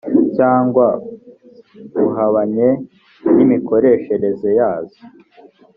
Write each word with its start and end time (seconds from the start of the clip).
cyangwa 0.35 0.85
buhabanye 1.99 2.67
n 3.35 3.37
imikoreshereze 3.45 4.49
yazo 4.59 5.01